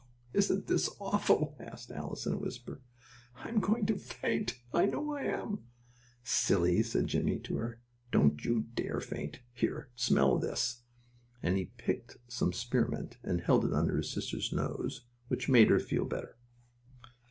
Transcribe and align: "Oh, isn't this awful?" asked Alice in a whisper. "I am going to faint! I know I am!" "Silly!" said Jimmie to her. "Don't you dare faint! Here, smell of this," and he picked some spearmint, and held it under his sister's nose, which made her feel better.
"Oh, 0.33 0.37
isn't 0.39 0.65
this 0.65 0.89
awful?" 0.99 1.55
asked 1.59 1.91
Alice 1.91 2.25
in 2.25 2.33
a 2.33 2.37
whisper. 2.39 2.81
"I 3.35 3.49
am 3.49 3.59
going 3.59 3.85
to 3.85 3.97
faint! 3.99 4.57
I 4.73 4.87
know 4.87 5.11
I 5.13 5.25
am!" 5.25 5.59
"Silly!" 6.23 6.81
said 6.81 7.05
Jimmie 7.05 7.37
to 7.41 7.57
her. 7.57 7.79
"Don't 8.11 8.43
you 8.43 8.61
dare 8.73 8.99
faint! 8.99 9.41
Here, 9.53 9.91
smell 9.95 10.37
of 10.37 10.41
this," 10.41 10.81
and 11.43 11.55
he 11.55 11.65
picked 11.77 12.17
some 12.27 12.51
spearmint, 12.51 13.17
and 13.21 13.41
held 13.41 13.63
it 13.63 13.73
under 13.73 13.97
his 13.97 14.09
sister's 14.09 14.51
nose, 14.51 15.05
which 15.27 15.47
made 15.49 15.69
her 15.69 15.77
feel 15.77 16.05
better. 16.05 16.35